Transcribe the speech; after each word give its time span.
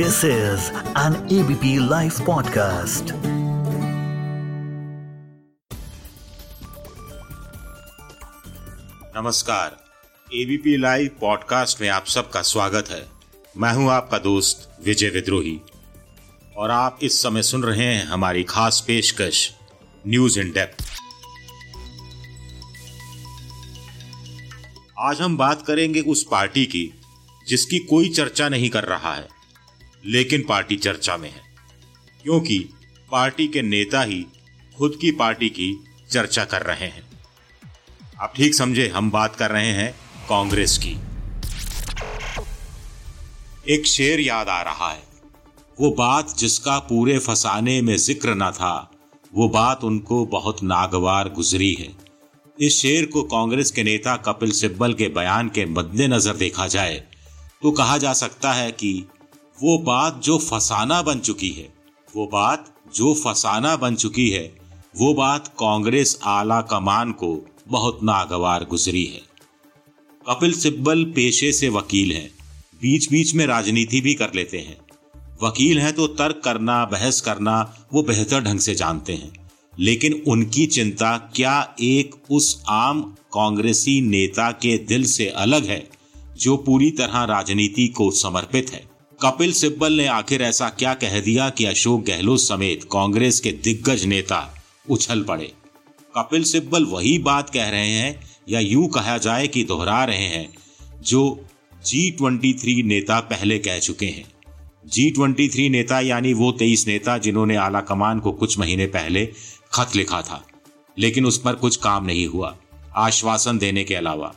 This 0.00 0.16
is 0.16 0.60
an 0.96 1.14
ABP 1.14 1.64
Life 1.78 2.16
podcast. 2.18 3.12
नमस्कार। 9.16 9.84
ABP 10.34 10.76
live 10.76 11.10
podcast 11.20 11.80
में 11.80 11.88
आप 11.88 12.06
सबका 12.06 12.42
स्वागत 12.42 12.88
है। 12.90 13.08
मैं 13.56 13.72
हूँ 13.72 13.90
आपका 13.90 14.18
दोस्त 14.18 14.78
विजय 14.84 15.08
विद्रोही। 15.08 15.60
और 16.56 16.70
आप 16.70 16.98
इस 17.02 17.22
समय 17.22 17.42
सुन 17.42 17.62
रहे 17.62 17.94
हैं 17.94 18.06
हमारी 18.06 18.44
खास 18.44 18.84
पेशकश 18.86 19.54
न्यूज़ 20.06 20.40
इन 20.40 20.52
डेप्थ 20.52 20.88
आज 24.98 25.20
हम 25.20 25.36
बात 25.36 25.66
करेंगे 25.66 26.00
उस 26.00 26.26
पार्टी 26.30 26.66
की, 26.66 27.00
जिसकी 27.48 27.78
कोई 27.78 28.08
चर्चा 28.08 28.48
नहीं 28.48 28.70
कर 28.70 28.84
रहा 28.84 29.14
है। 29.14 29.39
लेकिन 30.04 30.44
पार्टी 30.48 30.76
चर्चा 30.76 31.16
में 31.16 31.30
है। 31.30 31.42
क्योंकि 32.24 32.58
पार्टी 33.10 33.46
के 33.48 33.62
नेता 33.62 34.02
ही 34.02 34.24
खुद 34.78 34.98
की 35.00 35.10
पार्टी 35.10 35.48
की 35.48 35.72
चर्चा 36.10 36.44
कर 36.44 36.62
रहे 36.62 36.86
हैं। 36.86 37.02
आप 38.20 38.32
ठीक 38.36 38.54
समझे, 38.54 38.88
हम 38.88 39.10
बात 39.10 39.36
कर 39.36 39.50
रहे 39.50 39.72
हैं 39.72 39.92
कांग्रेस 40.28 40.78
की। 40.78 40.96
एक 43.68 43.86
शेर 43.86 44.20
याद 44.20 44.48
आ 44.48 44.60
रहा 44.62 44.90
है। 44.90 45.02
वो 45.78 45.90
बात 45.90 46.36
जिसका 46.38 46.78
पूरे 46.78 47.18
फसाने 47.18 47.80
में 47.82 47.96
ज़िक्र 47.96 48.34
न 48.34 48.50
था, 48.50 48.90
वो 49.32 49.48
बात 49.48 49.84
उनको 49.84 50.24
बहुत 50.26 50.62
नागवार 50.62 51.28
गुजरी 51.28 51.72
है। 51.74 51.88
इस 52.58 52.76
शेर 52.76 53.06
को 53.06 53.22
कांग्रेस 53.22 53.70
के 53.70 53.82
नेता 53.82 54.16
कपिल 54.16 54.50
सिब्बल 54.50 54.94
के 54.94 55.08
बयान 55.08 55.48
के 55.48 55.64
मद्देनजर 55.66 56.36
देखा 56.36 56.66
जाए 56.66 56.96
तो 57.62 57.70
कहा 57.70 57.96
जा 57.98 58.12
सकता 58.12 58.52
है 58.52 58.70
कि 58.72 58.92
वो 59.62 59.78
बात 59.78 60.22
जो 60.24 60.38
फसाना 60.38 61.02
बन 61.02 61.18
चुकी 61.18 61.50
है, 61.50 61.74
वो 62.16 62.26
बात 62.26 62.74
जो 62.94 63.14
फसाना 63.14 63.76
बन 63.76 63.94
चुकी 63.94 64.30
है, 64.30 64.58
वो 64.96 65.14
बात 65.14 65.48
कांग्रेस 65.48 66.18
आला 66.24 66.60
कमान 66.60 67.12
को 67.12 67.46
बहुत 67.68 68.00
नागवार 68.02 68.64
गुजरी 68.64 69.04
है। 69.04 69.20
कपिल 70.28 70.52
सिब्बल 70.52 71.04
पेशे 71.04 71.52
से 71.52 71.68
वकील 71.68 72.12
हैं 72.12 72.30
बीच 72.82 73.10
बीच 73.10 73.34
में 73.34 73.46
राजनीति 73.46 74.00
भी 74.00 74.14
कर 74.14 74.30
लेते 74.34 74.58
हैं। 74.58 74.78
वकील 75.42 75.78
हैं 75.78 75.92
तो 75.92 76.06
तर्क 76.06 76.42
करना, 76.44 76.84
बहस 76.84 77.20
करना, 77.20 77.86
वो 77.92 78.02
बेहतर 78.02 78.40
ढंग 78.40 78.58
से 78.58 78.74
जानते 78.74 79.12
हैं। 79.12 79.50
लेकिन 79.78 80.22
उनकी 80.28 80.66
चिंता, 80.66 81.16
क्या 81.16 81.74
एक 81.80 82.14
उस 82.30 82.62
आम 82.68 83.02
कांग्रेसी 83.02 84.00
नेता 84.00 84.50
के 84.50 84.78
दिल 84.78 85.04
से 85.04 85.28
अलग 85.28 85.64
है, 85.64 85.90
जो 86.36 86.56
पूरी 86.56 86.90
तरह 86.90 87.24
राजनीति 87.24 87.88
को 87.88 88.10
समर्पित 88.10 88.70
है? 88.70 88.89
कपिल 89.20 89.52
सिब्बल 89.52 89.92
ने 89.92 90.06
आखिर 90.06 90.42
ऐसा 90.42 90.68
क्या 90.68 90.92
कह 90.94 91.18
दिया 91.20 91.48
कि 91.50 91.64
अशोक 91.64 92.04
गहलोत 92.04 92.40
समेत 92.40 92.84
कांग्रेस 92.84 93.40
के 93.40 93.50
दिग्गज 93.54 94.04
नेता 94.04 94.38
उछल 94.86 95.22
पड़े? 95.22 95.52
कपिल 96.14 96.44
सिब्बल 96.44 96.84
वही 96.84 97.18
बात 97.18 97.50
कह 97.50 97.68
रहे 97.68 97.90
हैं, 97.90 98.20
या 98.48 98.60
यूँ 98.60 98.88
कहा 98.88 99.16
जाए 99.18 99.48
कि 99.48 99.64
दोहरा 99.64 100.04
रहे 100.04 100.26
हैं, 100.26 100.48
जो 101.02 101.44
जी 101.84 102.10
ट्वेंटी 102.10 102.52
थ्री 102.54 102.82
नेता 102.82 103.18
पहले 103.20 103.58
कह 103.58 103.78
चुके 103.78 104.06
हैं। 104.06 104.24
जी 104.86 105.10
ट्वेंटी 105.10 105.48
थ्री 105.48 105.68
नेता 105.68 106.00
यानी 106.00 106.32
वो 106.32 106.50
तेईस 106.52 106.86
नेता 106.86 107.18
जिन्होंने 107.18 107.56
आला 107.56 107.80
कमान 107.80 108.20
को 108.20 108.32
कुछ 108.32 108.58
महीने 108.58 108.86
पहले 108.86 109.26
खत 109.72 109.96
लिखा 109.96 110.22
था, 110.22 110.42
लेकिन 110.96 111.26
उस 111.26 111.38
पर 111.38 111.54
कुछ 111.54 111.76
काम 111.76 112.06
नहीं 112.06 112.26
हुआ, 112.26 112.56
आश्वासन 112.96 113.58
देने 113.58 113.84
के 113.84 113.94
अलावा। 113.94 114.34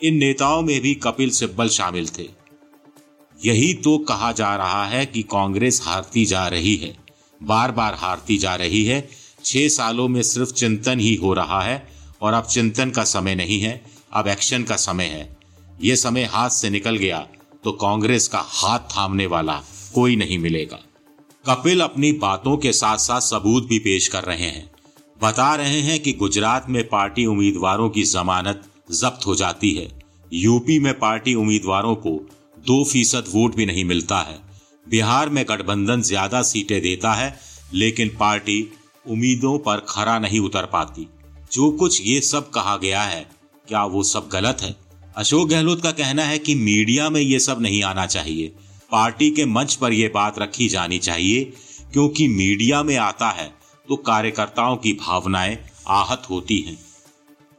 इन 0.00 0.16
नेताओं 0.16 0.62
में 0.62 0.80
भी 0.80 0.94
कपिल 0.94 1.30
सिब्बल 1.30 1.68
शामिल 1.68 2.08
थे। 2.08 2.28
यही 3.44 3.72
तो 3.74 3.96
कहा 3.98 4.30
जा 4.32 4.54
रहा 4.56 4.84
है 4.86 5.04
कि 5.06 5.22
कांग्रेस 5.22 5.80
हारती 5.84 6.24
जा 6.24 6.46
रही 6.48 6.74
है। 6.76 6.96
बार 7.40 7.72
बार 7.72 7.94
हारती 7.94 8.38
जा 8.38 8.54
रही 8.54 8.84
है। 8.84 9.08
छह 9.44 9.68
सालों 9.68 10.08
में 10.08 10.22
सिर्फ़ 10.22 10.52
चिंतन 10.52 11.00
ही 11.00 11.14
हो 11.14 11.32
रहा 11.34 11.60
है 11.62 11.86
और 12.22 12.32
अब 12.32 12.44
चिंतन 12.44 12.90
का 12.90 13.04
समय 13.04 13.34
नहीं 13.34 13.60
है, 13.60 13.80
अब 14.12 14.28
एक्शन 14.28 14.62
का 14.62 14.76
समय 14.76 15.04
है। 15.04 15.36
यह 15.82 15.96
समय 15.96 16.24
हाथ 16.24 16.50
से 16.50 16.70
निकल 16.70 16.96
गया 16.96 17.26
तो 17.64 17.72
कांग्रेस 17.72 18.26
का 18.28 18.40
हाथ 18.40 18.78
थामने 18.78 19.26
वाला 19.26 19.62
कोई 19.94 20.16
नहीं 20.16 20.38
मिलेगा। 20.38 20.78
कपिल 21.44 21.80
अपनी 21.80 22.12
बातों 22.12 22.56
के 22.56 22.72
साथ 22.72 22.98
साथ 22.98 23.20
सबूत 23.20 23.66
भी 23.66 23.78
पेश 23.78 24.08
कर 24.08 24.24
रहे 24.24 24.38
हैं। 24.38 24.70
बता 25.22 25.54
रहे 25.54 25.80
हैं 25.80 25.98
कि 26.00 26.12
गुजरात 26.12 26.66
में 26.68 26.82
पार्टी 26.88 27.26
उम्मीदवारों 27.26 27.88
की 27.90 28.02
जमानत 28.02 28.62
जब्त 28.92 29.26
हो 29.26 29.34
जाती 29.34 29.72
है। 29.72 29.88
यूपी 30.32 30.78
में 30.78 30.92
पार्टी 30.98 31.34
उम्मीदवारों 31.34 31.94
को 31.96 32.18
दो 32.68 32.82
फ़ीसद 32.84 33.24
वोट 33.28 33.54
भी 33.56 33.66
नहीं 33.66 33.84
मिलता 33.84 34.18
है। 34.20 34.38
बिहार 34.86 35.28
में 35.28 35.44
गठबंधन 35.48 36.02
ज़्यादा 36.02 36.42
सीटें 36.42 36.80
देता 36.82 37.12
है, 37.12 37.34
लेकिन 37.74 38.08
पार्टी 38.20 38.60
उम्मीदों 39.06 39.58
पर 39.58 39.84
खरा 39.88 40.18
नहीं 40.18 40.40
उतर 40.40 40.66
पाती। 40.66 41.06
जो 41.52 41.70
कुछ 41.72 42.00
ये 42.02 42.20
सब 42.22 42.50
कहा 42.50 42.76
गया 42.76 43.02
है, 43.02 43.26
क्या 43.68 43.84
वो 43.84 44.02
सब 44.04 44.28
गलत 44.32 44.62
है? 44.62 44.74
अशोक 45.16 45.48
गहलोत 45.48 45.82
का 45.82 45.90
कहना 45.92 46.24
है 46.24 46.38
कि 46.38 46.54
मीडिया 46.54 47.08
में 47.10 47.20
ये 47.20 47.38
सब 47.40 47.60
नहीं 47.62 47.82
आना 47.84 48.06
चाहिए। 48.06 48.52
पार्टी 48.90 49.30
के 49.30 49.44
मंच 49.46 49.74
पर 49.74 49.92
यह 49.92 50.10
बात 50.14 50.38
रखी 50.38 50.68
जानी 50.68 50.98
चाहिए, 50.98 51.44
क्योंकि 51.92 52.28
मीडिया 52.28 52.82
में 52.82 52.96
आता 52.98 53.30
है 53.30 53.50
तो 53.88 53.96
कार्यकर्ताओं 54.04 54.76
की 54.76 54.92
भावनाएँ 55.00 55.58
आहत 55.88 56.22
होती 56.30 56.58
हैं। 56.58 56.78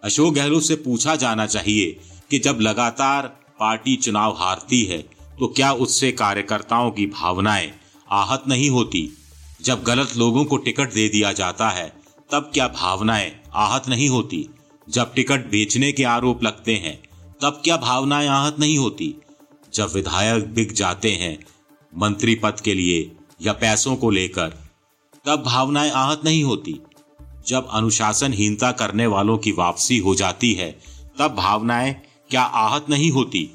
अशोक 0.03 0.33
गहलोत 0.33 0.63
से 0.63 0.75
पूछा 0.77 1.15
जाना 1.17 1.45
चाहिए 1.47 1.99
कि 2.31 2.39
जब 2.39 2.59
लगातार 2.61 3.35
पार्टी 3.59 3.95
चुनाव 3.95 4.35
हारती 4.39 4.83
है 4.83 4.97
तो 5.39 5.47
क्या 5.47 5.71
उससे 5.73 6.11
कार्यकर्ताओं 6.11 6.91
की 6.91 7.05
भावनाएँ 7.05 7.71
आहत 8.11 8.43
नहीं 8.47 8.69
होती? 8.69 9.17
जब 9.61 9.83
गलत 9.83 10.17
लोगों 10.17 10.45
को 10.45 10.57
टिकट 10.57 10.93
दे 10.93 11.09
दिया 11.09 11.31
जाता 11.33 11.69
है, 11.69 11.93
तब 12.31 12.51
क्या 12.53 12.67
भावनाएँ 12.67 13.31
आहत 13.53 13.89
नहीं 13.89 14.09
होती? 14.09 14.49
जब 14.89 15.13
टिकट 15.13 15.49
बेचने 15.49 15.91
के 15.91 16.03
आरोप 16.03 16.43
लगते 16.43 16.75
हैं, 16.75 17.03
तब 17.41 17.61
क्या 17.63 17.77
भावनाएँ 17.77 18.27
आहत 18.27 18.55
नहीं 18.59 18.77
होती? 18.77 19.15
जब 19.73 19.91
विधायक 19.93 20.53
बिक 20.53 20.73
जाते 20.73 21.11
हैं, 21.11 21.39
मंत्री 21.97 22.35
पद 22.35 22.59
के 22.59 22.73
लिए 22.73 23.11
या 23.41 23.53
पैसों 23.53 23.95
को 23.95 24.09
लेकर, 24.09 24.47
तब 25.25 25.43
भावनाएँ 25.43 25.91
आहत 25.91 26.21
नहीं 26.25 26.43
होती। 26.43 26.79
जब 27.47 27.67
अनुशासनहीनता 27.71 28.71
करने 28.71 29.07
वालों 29.07 29.37
की 29.37 29.51
वापसी 29.51 29.97
हो 29.97 30.15
जाती 30.15 30.53
है, 30.53 30.79
तब 31.19 31.35
भावनाएँ 31.35 32.01
क्या 32.29 32.41
आहत 32.41 32.85
नहीं 32.89 33.11
होती? 33.11 33.49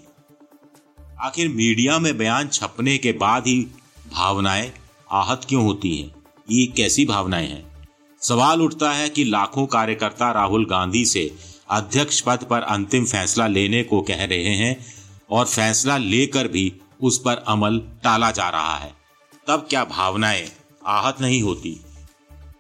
आखिर 1.21 1.49
मीडिया 1.49 1.99
में 1.99 2.19
बयान 2.19 2.49
छपने 2.49 2.99
के 2.99 3.13
बाद 3.13 3.47
ही 3.47 3.67
भावनाएँ 4.13 4.73
आहत 5.11 5.47
क्यों 5.49 5.65
होती 5.65 5.97
हैं? 5.99 6.15
ये 6.51 6.67
कैसी 6.67 7.05
भावनाएँ 7.05 7.49
हैं? 7.49 7.89
सवाल 8.21 8.63
उठता 8.63 8.93
है 8.93 9.09
कि 9.09 9.25
लाखों 9.25 9.67
कार्यकर्ता 9.67 10.33
राहुल 10.33 10.67
गांधी 10.67 11.05
से 11.05 11.35
अध्यक्ष 11.71 12.21
पद 12.21 12.47
पर 12.51 12.61
अंतिम 12.61 13.05
फैसला 13.05 13.47
लेने 13.47 13.83
को 13.83 14.01
कह 14.01 14.25
रहे 14.25 14.49
हैं 14.49 14.87
और 15.31 15.47
फैसला 15.47 15.97
लेकर 15.97 16.49
भी 16.49 16.73
उस 17.03 17.19
पर 17.19 17.37
अमल 17.37 17.79
टाला 17.79 18.31
जा 18.31 18.49
रहा 18.49 18.77
है। 18.77 18.95
तब 19.47 19.67
क्या 19.71 19.85
भावनाएँ 19.85 20.53
आहत 20.87 21.21
नहीं 21.21 21.43
होती? 21.43 21.81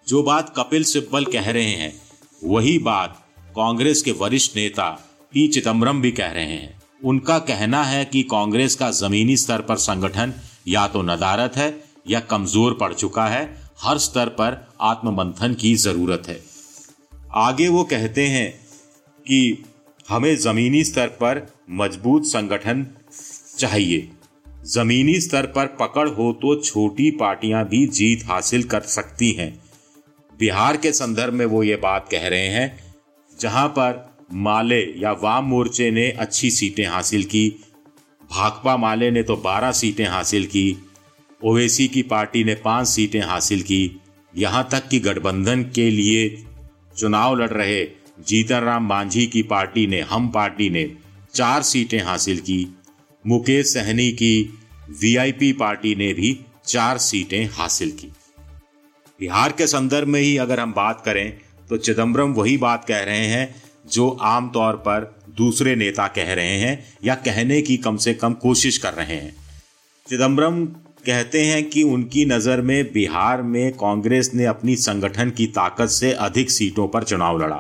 जो 0.09 0.23
बात 0.23 0.55
कपिल 0.57 0.85
सिब्बल 0.85 1.25
कह 1.25 1.51
रहे 1.51 1.73
हैं, 1.73 2.03
वही 2.45 2.79
बात 2.79 3.27
कांग्रेस 3.57 4.03
के 4.03 4.13
वरिष्ठ 4.13 4.57
नेता 4.57 5.11
पी 5.35 5.47
चिदम्बरम 5.49 6.01
भी 6.01 6.11
कह 6.13 6.31
रहे 6.31 6.45
हैं। 6.45 6.81
उनका 7.03 7.39
कहना 7.41 7.83
है 7.85 8.05
कि 8.05 8.23
कांग्रेस 8.23 8.75
का 8.75 8.91
जमीनी 8.91 9.37
स्तर 9.37 9.61
पर 9.61 9.77
संगठन 9.77 10.33
या 10.69 10.87
तो 10.89 11.03
नदारत 11.03 11.57
है 11.57 11.69
या 12.09 12.21
कमज़ोर 12.23 12.77
पड़ 12.81 12.93
चुका 12.95 13.27
है। 13.27 13.43
हर 13.81 13.99
स्तर 13.99 14.29
पर 14.31 14.57
आत्ममंथन 14.83 15.55
की 15.55 15.75
ज़रूरत 15.77 16.29
है। 16.29 16.39
आगे 17.37 17.69
वो 17.69 17.85
कहते 17.85 18.27
हैं 18.27 18.51
कि 19.27 19.65
हमें 20.09 20.37
जमीनी 20.37 20.85
स्तर 20.85 21.09
पर 21.21 21.47
मज़बूत 21.73 22.27
संगठन 22.27 22.87
चाहिए। 23.59 24.09
जमीनी 24.69 25.21
स्तर 25.21 25.47
पर 25.49 25.77
पकड़ 25.81 26.09
हो 26.11 26.33
तो 26.43 26.61
छोटी 26.63 27.11
पार्टियाँ 27.11 27.67
भी 27.69 27.87
जीत 27.91 28.27
हासिल 28.27 28.63
कर 28.65 28.81
सकती 28.91 29.33
हैं। 29.33 29.53
बिहार 30.39 30.77
के 30.77 30.93
संदर्भ 30.93 31.35
में 31.35 31.47
वो 31.47 31.63
ये 31.63 31.77
बात 31.83 32.09
कह 32.11 32.29
रहे 32.29 32.49
हैं, 32.49 32.95
जहाँ 33.39 33.69
पर 33.69 34.14
माले 34.35 34.81
या 35.01 35.13
वाम 35.13 35.45
मोर्चे 35.45 35.91
ने 35.91 36.11
अच्छी 36.11 36.51
सीटें 36.51 36.87
हासिल 36.87 37.25
की। 37.25 37.49
भाकपा 38.31 38.77
माले 38.77 39.11
ने 39.11 39.23
तो 39.23 39.37
12 39.37 39.73
सीटें 39.73 40.07
हासिल 40.07 40.47
की। 40.47 40.77
ओवैसी 41.43 41.89
की 41.89 42.03
पार्टी 42.03 42.45
ने 42.45 42.55
पाँच 42.55 42.89
सीटें 42.89 43.21
हासिल 43.21 43.63
की। 43.63 44.01
यहाँ 44.35 44.69
तक 44.73 44.89
कि 44.89 44.99
गठबंधन 44.99 45.63
के 45.63 45.91
लिए 45.91 46.45
चुनाव 46.97 47.35
लड़ 47.35 47.51
रहे 47.51 47.85
जीतन 48.29 48.61
राम 48.61 48.87
मांझी 48.87 49.27
की 49.27 49.43
पार्टी 49.43 49.87
ने, 49.87 50.01
हम 50.01 50.29
पार्टी 50.29 50.71
ने 50.71 50.91
चार 51.35 51.63
सीटें 51.63 52.01
हासिल 52.01 52.39
की। 52.39 52.77
मुकेश 53.25 53.67
सहनी 53.67 54.11
की 54.13 54.59
वीआईपी 55.03 55.53
पार्टी 55.53 55.95
ने 55.95 56.13
भी 56.15 56.39
चार 56.67 56.99
सीटें 56.99 57.45
हासिल 57.47 57.91
की। 57.91 58.07
बिहार 59.21 59.53
के 59.53 59.67
संदर्भ 59.67 60.09
में 60.09 60.21
ही 60.21 60.37
अगर 60.37 60.61
हम 60.61 60.73
बात 60.73 61.03
करें 61.05 61.39
तो 61.69 61.77
चिदम्बरम 61.77 62.33
वही 62.33 62.57
बात 62.57 62.85
कह 62.85 63.01
रहे 63.01 63.27
हैं 63.27 63.55
जो 63.93 64.09
आमतौर 64.09 64.75
पर 64.75 65.21
दूसरे 65.37 65.77
नेता 65.77 66.07
कह 66.07 66.33
रहे 66.33 66.57
हैं 66.59 66.85
या 67.05 67.15
कहने 67.15 67.63
की 67.63 67.77
कम 67.77 67.97
से 67.97 68.15
कम 68.15 68.33
कोशिश 68.33 68.79
कर 68.79 68.95
रहे 68.95 69.17
हैं। 69.17 69.35
चिदम्बरम 70.09 70.65
कहते 71.07 71.43
हैं 71.43 71.69
कि 71.71 71.83
उनकी 71.83 72.25
नज़र 72.25 72.61
में 72.61 72.93
बिहार 72.93 73.43
में 73.43 73.73
कांग्रेस 73.73 74.31
ने 74.35 74.45
अपनी 74.45 74.77
संगठन 74.77 75.31
की 75.31 75.47
ताकत 75.47 75.87
से 75.87 76.13
अधिक 76.13 76.51
सीटों 76.51 76.89
पर 76.89 77.05
चुनाव 77.05 77.43
लड़ा। 77.43 77.57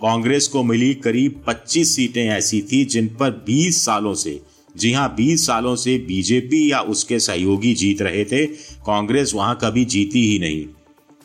कांग्रेस 0.00 0.48
को 0.48 0.62
मिली 0.62 0.94
करीब 0.94 1.42
25 1.46 1.94
सीटें 1.96 2.24
ऐसी 2.26 2.60
थी 2.62 2.84
जिन 2.84 3.08
पर 3.08 3.30
20 3.46 3.84
सालों 3.84 4.14
से, 4.14 4.40
जी 4.76 4.92
हाँ 4.92 5.14
20 5.16 5.46
सालों 5.46 5.76
से 5.76 5.98
बीजेपी 5.98 6.72
या 6.72 6.80
उसके 6.80 7.18
सहयोगी 7.18 7.74
जीत 7.74 8.02
रहे 8.02 8.24
थे। 8.24 8.46
कांग्रेस 8.86 9.32
वहाँ 9.34 9.58
कभी 9.62 9.84
जीती 9.84 10.26
ही 10.28 10.38
नहीं। 10.38 10.64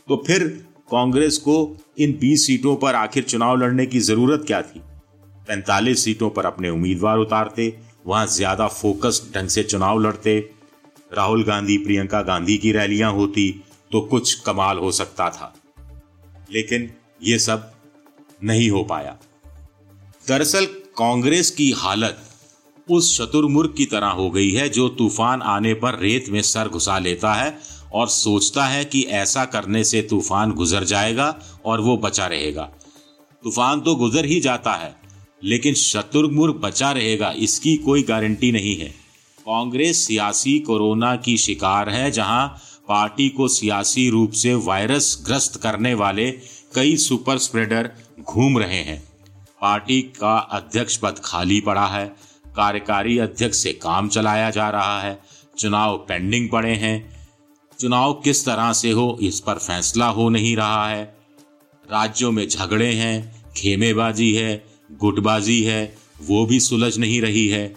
तो 0.08 0.24
फिर 0.28 0.66
कांग्रेस 0.92 1.38
को 1.38 1.56
इन 2.00 2.18
20 2.20 2.46
सीटों 2.46 2.76
पर 2.76 2.96
आखिर 2.96 3.24
चुनाव 3.24 3.56
लड़ने 3.58 3.86
की 3.86 4.00
ज़रूरत 4.00 4.44
क्या 4.48 4.62
थी? 4.62 4.82
45 5.48 6.04
सीटों 6.04 6.30
पर 6.30 6.46
अपने 6.46 6.70
उम्मीदवार 6.70 7.18
उतारते, 7.18 7.74
वहाँ 8.06 8.26
ज़्यादा 8.28 8.68
फोकस 8.68 9.22
ढंग 9.36 9.48
से 9.48 9.64
चुनाव 9.64 10.00
लड़ते। 10.00 10.38
राहुल 11.12 11.44
गांधी, 11.44 11.78
प्रियंका 11.78 12.22
गांधी 12.22 12.58
की 12.58 12.72
रैलियाँ 12.72 13.12
होती 13.14 13.50
तो 13.92 14.02
कुछ 14.02 14.34
कमाल 14.42 14.78
हो 14.78 14.92
सकता 14.92 15.30
था। 15.30 15.54
लेकिन 16.52 16.90
ये 17.24 17.40
सब 17.40 17.72
नहीं 18.44 18.70
हो 18.70 18.84
पाया। 18.84 19.18
दरअसल 20.28 20.66
कांग्रेस 20.98 21.50
की 21.52 21.72
हालत 21.72 22.26
उस 22.88 23.12
शतुर्मुर्ग 23.18 23.74
की 23.78 23.86
तरह 23.86 24.08
हो 24.10 24.30
गई 24.32 24.52
है, 24.52 24.70
जो 24.70 24.88
तूफ़ान 24.90 25.42
आने 25.42 25.74
पर 25.74 26.00
रेत 26.00 26.30
में 26.30 26.42
सर 26.42 26.68
घुसा 26.68 26.98
लेता 27.00 27.34
है 27.34 27.50
और 27.94 28.08
सोचता 28.08 28.66
है 28.66 28.84
कि 28.86 29.02
ऐसा 29.14 29.46
करने 29.46 29.84
से 29.84 30.02
तूफ़ान 30.02 30.52
गुजर 30.52 30.84
जाएगा 30.84 31.36
और 31.66 31.82
वो 31.82 31.98
बचा 31.98 32.28
रहेगा। 32.28 32.64
तूफ़ान 33.44 33.82
तो 33.82 33.96
गुजर 33.96 34.26
ही 34.26 34.40
जाता 34.40 34.74
है, 34.74 34.96
लेकिन 35.44 35.74
शत्रुघ्न 35.74 36.52
बचा 36.60 36.92
रहेगा, 36.92 37.32
इसकी 37.32 37.76
कोई 37.78 38.04
गारंटी 38.04 38.52
नहीं 38.52 38.76
है। 38.78 38.88
कांग्रेस 39.46 40.06
सियासी 40.08 40.58
कोरोना 40.60 41.16
की 41.16 41.38
शिकार 41.38 41.90
है, 41.90 42.10
जहाँ 42.12 42.48
पार्टी 42.90 43.28
को 43.30 43.48
सियासी 43.48 44.10
रूप 44.10 44.32
से 44.32 44.54
वायरस 44.56 45.24
ग्रस्त 45.26 45.60
करने 45.62 45.94
वाले 45.94 46.32
कई 46.76 46.96
सुपर 46.98 47.38
स्प्रेडर 47.38 47.90
घूम 48.22 48.58
रहे 48.60 48.82
हैं। 48.84 49.02
पार्टी 49.62 50.02
का 50.20 50.38
अध्यक्ष 50.38 50.98
पद 50.98 51.22
खाली 51.24 51.60
पड़ा 51.62 51.86
है, 51.88 52.06
कार्यकारी 52.56 53.18
अध्यक्ष 53.20 53.58
से 53.58 53.74
काम 53.74 54.10
चलाया 54.10 54.50
जा 54.50 54.70
रहा 54.70 55.00
है, 55.02 55.20
चुनाव 55.58 55.98
पेंडिंग 56.08 56.50
पड़े 56.50 56.74
हैं 56.76 57.19
चुनाव 57.80 58.14
किस 58.14 58.46
तरह 58.46 58.74
से 58.74 58.92
हो, 58.92 59.18
इस 59.22 59.40
पर 59.40 59.54
फैसला 59.54 60.08
हो 60.08 60.30
नहीं 60.30 60.56
रहा 60.56 60.90
है। 60.90 61.04
राज्यों 61.92 62.32
में 62.32 62.48
झगड़े 62.48 62.92
हैं, 62.94 63.46
खेमेबाजी 63.58 64.34
है, 64.34 64.66
गुटबाजी 64.92 65.64
है, 65.64 65.98
वो 66.22 66.46
भी 66.46 66.60
सुलझ 66.60 66.98
नहीं 66.98 67.22
रही 67.22 67.48
है। 67.48 67.68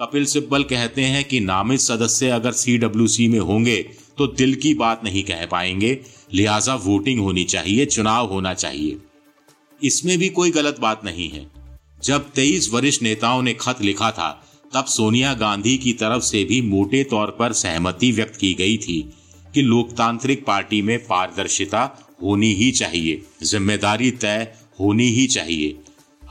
कपिल 0.00 0.24
सिब्बल 0.24 0.62
कहते 0.62 1.02
हैं 1.02 1.24
कि 1.24 1.40
नामित 1.40 1.80
सदस्य 1.80 2.28
अगर 2.28 2.52
सीडब्ल्यूसी 2.52 3.28
में 3.28 3.38
होंगे 3.38 3.76
तो 4.18 4.26
दिल 4.26 4.54
की 4.54 4.74
बात 4.74 5.04
नहीं 5.04 5.22
कह 5.22 5.46
पाएँगे। 5.46 6.00
लिहाजा 6.32 6.74
वोटिंग 6.74 7.20
होनी 7.20 7.44
चाहिए, 7.44 7.86
चुनाव 7.86 8.26
होना 8.26 8.54
चाहिए। 8.54 8.96
इसमें 9.82 10.18
भी 10.18 10.28
कोई 10.28 10.50
गलत 10.50 10.80
बात 10.80 11.04
नहीं 11.04 11.28
है। 11.28 11.50
जब 12.04 12.30
तेईस 12.30 12.70
वरिष्ठ 12.72 13.02
नेताओं 13.02 13.42
ने 13.42 13.54
खत 13.54 13.82
लिखा 13.82 14.10
था, 14.10 14.46
तब 14.74 14.84
सोनिया 14.84 15.34
गांधी 15.34 15.76
की 15.78 15.92
तरफ़ 15.92 16.22
से 16.22 16.44
भी 16.44 16.60
मोटे 16.62 17.04
तौर 17.04 17.26
पर 17.26 17.52
सहमति 17.52 18.12
व्यक्त 18.12 18.36
की 18.36 18.54
गई 18.54 18.76
थी। 18.76 19.12
कि 19.54 19.62
लोकतांत्रिक 19.62 20.44
पार्टी 20.44 20.82
में 20.82 20.98
पारदर्शिता 21.06 21.98
होनी 22.22 22.54
ही 22.54 22.70
चाहिए, 22.70 23.22
ज़िम्मेदारी 23.42 24.10
तय 24.10 24.54
होनी 24.80 25.04
ही 25.04 25.26
चाहिए। 25.26 25.76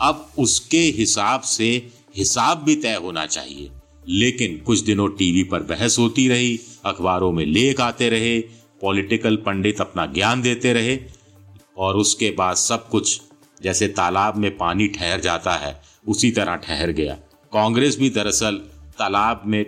अब 0.02 0.32
उसके 0.40 0.78
हिसाब 0.78 1.42
से 1.42 1.92
हिसाब 2.18 2.64
भी 2.64 2.76
तय 2.76 2.94
होना 2.94 3.26
चाहिए। 3.26 3.70
लेकिन 4.10 4.58
कुछ 4.58 4.80
दिनों 4.80 5.08
टीवी 5.10 5.44
पर 5.44 5.60
बहस 5.60 6.00
होती 6.00 6.28
रही, 6.28 6.60
अखबारों 6.86 7.32
में 7.32 7.46
लेख 7.46 7.82
आते 7.82 8.10
रहे, 8.10 8.40
पॉलिटिकल 8.82 9.36
पंडित 9.36 9.82
अपना 9.82 10.06
ज्ञान 10.06 10.42
देते 10.42 10.74
रहे, 10.74 11.00
और 11.78 11.96
उसके 11.96 12.32
बाद 12.32 12.56
सब 12.56 12.90
कुछ 12.90 13.22
जैसे 13.64 13.88
तालाब 13.88 14.38
में 14.38 14.58
पानी 14.58 14.88
ठहर 14.88 15.20
जाता 15.20 15.54
है, 15.56 15.82
उसी 16.08 16.32
तरह 16.32 16.56
ठहर 16.56 16.92
गया। 16.92 17.14
कांग्रेस 17.54 17.98
भी 18.00 18.10
दरअसल 18.10 18.56
तालाब 19.00 19.44
में 19.46 19.66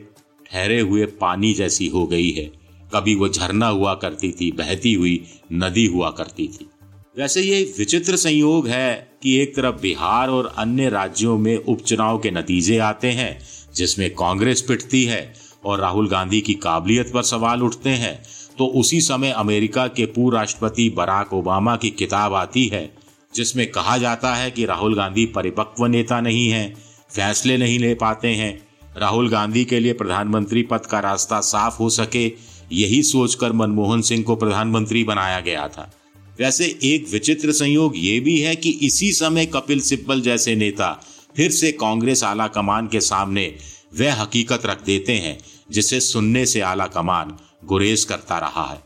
ठहरे 0.52 0.80
हुए 0.80 1.06
पानी 1.06 1.54
जैसी 1.54 1.88
हो 1.88 2.08
गई 2.08 2.32
है। 2.32 2.65
कभी 2.94 3.16
वो 3.16 3.30
झरना 3.30 3.68
हुआ 3.68 3.94
करती 3.96 4.32
थी, 4.32 4.52
बहती 4.52 4.94
हुई 4.94 5.22
नदी 5.54 5.86
हुआ 5.86 6.10
करती 6.10 6.48
थी। 6.48 6.70
वैसे 7.18 7.42
ये 7.42 7.64
विचित्र 7.78 8.16
संयोग 8.16 8.68
है 8.68 9.08
कि 9.24 9.36
एक 9.38 9.56
तरफ़ 9.56 9.82
बिहार 9.82 10.30
और 10.30 10.54
अन्य 10.58 10.90
राज्यों 10.90 11.38
में 11.38 11.56
उपचुनाव 11.58 12.18
के 12.20 12.32
नतीजे 12.32 12.78
आते 12.78 13.12
हैं, 13.12 13.38
जिसमें 13.76 14.10
कांग्रेस 14.16 14.62
पिटती 14.62 15.04
है 15.04 15.34
और 15.66 15.80
राहुल 15.80 16.10
गांधी 16.10 16.42
की 16.42 16.54
काबिलियत 16.54 17.12
पर 17.14 17.24
सवाल 17.24 17.64
उठते 17.64 17.90
हैं 17.90 18.22
तो 18.58 18.66
उसी 18.80 19.00
समय 19.02 19.32
अमेरिका 19.32 19.88
के 19.88 20.06
पूर्व 20.06 20.38
राष्ट्रपति 20.38 20.90
बराक 20.90 21.34
ओबामा 21.34 21.76
की 21.76 21.90
किताब 21.90 22.34
आती 22.34 22.66
है, 22.68 22.90
जिसमें 23.34 23.66
कहा 23.72 23.98
जाता 23.98 24.34
है 24.36 24.52
कि 24.52 24.66
राहुल 24.66 24.96
गांधी 24.96 25.26
परिपक्व 25.26 25.86
नेता 25.86 26.20
नहीं 26.22 26.48
है, 26.50 26.74
फैसले 27.10 27.58
नहीं 27.58 27.80
ले 27.80 27.94
पाते 27.96 28.28
हैं, 28.28 28.68
राहुल 28.98 29.30
गांधी 29.30 29.64
के 29.66 29.80
लिए 29.80 29.94
प्रधानमंत्री 29.94 30.64
पद 30.64 30.86
का 30.86 31.00
रास्ता 31.00 31.40
साफ़ 31.42 31.78
हो 31.78 31.90
सके 31.90 32.28
यही 32.72 33.04
सोचकर 33.04 33.52
मनमोहन 33.52 34.02
सिंह 34.02 34.24
को 34.24 34.36
प्रधानमंत्री 34.36 35.04
बनाया 35.04 35.40
गया 35.40 35.68
था। 35.68 35.92
वैसे 36.40 36.80
एक 36.84 37.10
विचित्र 37.12 37.52
संयोग 37.52 37.94
ये 37.96 38.20
भी 38.20 38.40
है 38.40 38.56
कि 38.56 38.70
इसी 38.70 39.12
समय 39.12 39.46
कपिल 39.46 39.80
सिब्बल 39.80 40.22
जैसे 40.22 40.56
नेता 40.56 41.04
फिर 41.36 41.52
से 41.52 41.72
कांग्रेस 41.72 42.24
आला 42.24 42.48
कमान 42.48 42.88
के 42.88 43.02
सामने 43.02 43.56
वह 44.00 44.14
हकीकत 44.14 44.62
रख 44.66 44.86
देते 44.86 45.14
हैं, 45.14 45.38
जिसे 45.72 46.00
सुनने 46.00 46.46
से 46.46 46.62
आला 46.62 46.88
कमान 46.88 47.38
गुरेज 47.66 48.04
करता 48.04 48.38
रहा 48.38 48.66
है। 48.66 48.82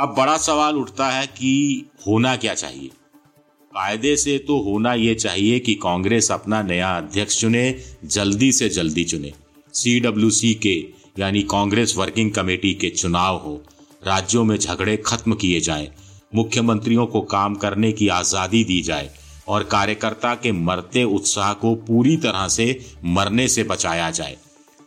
अब 0.00 0.14
बड़ा 0.18 0.36
सवाल 0.36 0.76
उठता 0.76 1.10
है 1.10 1.26
कि 1.26 1.84
होना 2.06 2.36
क्या 2.36 2.54
चाहिए? 2.54 2.90
कायदे 3.72 4.16
से 4.16 4.38
तो 4.38 4.58
होना 4.62 4.94
यह 4.94 5.14
चाहिए 5.14 5.58
कि 5.58 5.74
कांग्रेस 5.74 6.32
अपना 6.32 6.62
नया 6.62 6.96
अध्यक्ष 6.96 7.40
चुने, 7.40 7.84
जल्दी 8.04 8.52
से 8.52 8.68
जल्दी 8.68 9.04
चुने। 9.04 9.32
सीडब्ल्यूसी 9.72 10.54
के 10.54 11.03
यानी 11.16 11.42
कांग्रेस 11.42 11.94
वर्किंग 11.96 12.30
कमेटी 12.32 12.72
के 12.74 12.88
चुनाव 12.90 13.36
हो 13.36 13.54
राज्यों 14.06 14.44
में 14.44 14.56
झगड़े 14.58 14.96
खत्म 14.96 15.34
किए 15.34 15.60
जाएँ, 15.60 15.88
मुख्यमंत्रियों 16.34 17.06
को 17.06 17.20
काम 17.20 17.54
करने 17.54 17.92
की 17.92 18.08
आज़ादी 18.08 18.62
दी 18.64 18.80
जाए 18.82 19.10
और 19.48 19.64
कार्यकर्ता 19.64 20.34
के 20.34 20.52
मरते 20.52 21.04
उत्साह 21.04 21.52
को 21.52 21.74
पूरी 21.74 22.16
तरह 22.16 22.48
से 22.48 22.66
मरने 23.04 23.46
से 23.48 23.64
बचाया 23.64 24.10
जाए। 24.10 24.36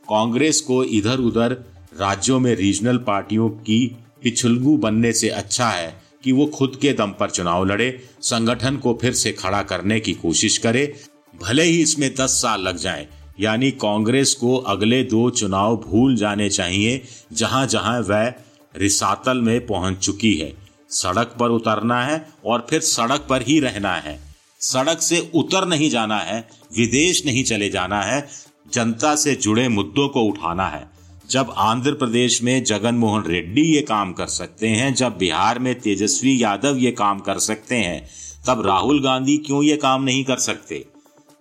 कांग्रेस 0.10 0.62
को 0.62 0.84
इधर 0.84 1.19
उधर 1.19 1.54
राज्यों 2.00 2.40
में 2.40 2.54
रीजनल 2.56 2.98
पार्टियों 2.98 3.50
की 3.50 3.86
पिछुलगू 4.24 4.78
बनने 4.78 5.12
से 5.14 5.30
अच्छा 5.30 5.69
है 5.69 5.96
कि 6.24 6.31
वो 6.31 6.46
खुद 6.46 6.78
के 6.81 6.94
दम 6.94 7.12
पर 7.12 7.30
चुनाव 7.30 7.66
लड़े 7.66 7.90
संगठन 8.22 8.78
को 8.78 8.98
फिर 9.02 9.14
से 9.14 9.31
खड़ा 9.31 9.62
करने 9.64 10.00
की 10.00 10.14
कोशिश 10.14 10.57
करे 10.57 10.94
भले 11.42 11.64
ही 11.64 11.81
इसमें 11.81 12.14
दस 12.16 12.42
साल 12.42 12.62
लग 12.62 12.78
जाए 12.78 13.07
यानी 13.40 13.72
कांग्रेस 13.72 14.34
को 14.34 14.58
अगले 14.58 15.04
दो 15.04 15.30
चुनाव 15.30 15.76
भूल 15.78 16.16
जाने 16.16 16.50
चाहिए, 16.50 17.02
जहाँ 17.34 17.66
जहाँ 17.68 18.00
वह 18.02 18.34
रिसातल 18.78 19.38
में 19.38 19.66
पहुँच 19.66 19.98
चुकी 19.98 20.34
है। 20.36 20.54
सड़क 20.90 21.36
पर 21.40 21.50
उतरना 21.50 22.04
है 22.04 22.30
और 22.46 22.68
फिर 22.70 22.80
सड़क 22.80 23.28
पर 23.30 23.42
ही 23.42 23.60
रहना 23.60 23.96
है। 23.96 24.20
सड़क 24.60 25.02
से 25.02 25.32
उतर 25.36 25.68
नहीं 25.68 25.90
जाना 25.90 26.18
है, 26.18 26.48
विदेश 26.78 27.26
नहीं 27.26 27.44
चले 27.44 27.70
जाना 27.70 28.02
है, 28.02 28.28
जनता 28.74 29.16
से 29.16 29.36
जुड़े 29.36 29.68
मुद्दों 29.70 30.08
को 30.10 30.22
उठाना 30.22 30.68
है। 30.68 30.90
जब 31.30 31.54
आंध्र 31.58 31.92
प्रदेश 31.92 32.44
में 32.44 32.64
जगन 32.64 32.96
मोहन 32.96 33.24
रेड्डी 33.28 33.62
ये 33.62 33.82
काम 33.82 34.14
कर 34.14 34.28
सकते 34.28 34.68
हैं, 34.68 34.94
जब 34.94 35.18
बिहार 35.18 35.60
में 35.60 35.80
तेजस्वी 35.80 36.44
यादव 36.44 36.78
ये 36.78 36.92
काम 36.92 37.20
कर 37.20 37.40
सकते 37.40 37.76
हैं, 37.76 38.10
तब 38.48 38.66
राहुल 38.66 39.04
गांधी 39.04 39.38
क्यों 39.38 39.64
ये 39.64 39.78
काम 39.78 40.04
नहीं 40.04 40.24
कर 40.24 40.38
सकते? 40.38 40.86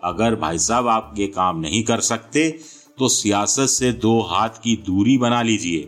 अगर 0.02 0.34
भाई 0.34 0.58
साहब 0.58 0.88
आप 0.88 1.14
ये 1.18 1.26
काम 1.26 1.60
नहीं 1.60 1.82
कर 1.82 2.00
सकते 2.00 2.48
तो 2.98 3.08
सियासत 3.08 3.66
से 3.66 3.92
दो 3.92 4.20
हाथ 4.22 4.62
की 4.62 4.76
दूरी 4.86 5.16
बना 5.18 5.40
लीजिए, 5.42 5.80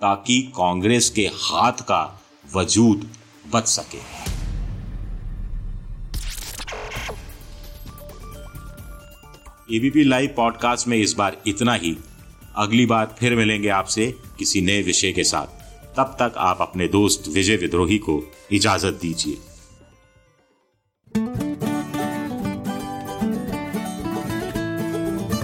ताकि 0.00 0.40
कांग्रेस 0.56 1.08
के 1.10 1.26
हाथ 1.34 1.80
का 1.82 2.20
वजूद 2.56 3.08
बच 3.52 3.66
सके। 3.66 3.98
एबीपी 9.76 10.04
लाइव 10.04 10.34
पॉडकास्ट 10.36 10.88
में 10.88 10.96
इस 10.96 11.14
बार 11.14 11.36
इतना 11.46 11.74
ही। 11.74 11.96
अगली 12.56 12.86
बार 12.86 13.14
फिर 13.18 13.36
मिलेंगे 13.36 13.68
आपसे 13.68 14.06
किसी 14.38 14.60
नए 14.60 14.82
विषय 14.82 15.12
के 15.12 15.24
साथ। 15.24 15.46
तब 15.96 16.16
तक 16.20 16.34
आप 16.38 16.58
अपने 16.60 16.88
दोस्त 16.88 17.28
विजय 17.28 17.56
विद्रोही 17.56 17.98
को 17.98 18.22
इजाज़त 18.52 18.98
दीजिए। 19.02 19.38